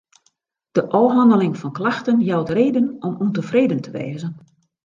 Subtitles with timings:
[0.75, 4.33] De ôfhanneling fan klachten jout reden om ûntefreden te wêzen.